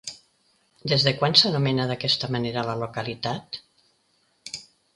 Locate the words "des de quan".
0.91-1.37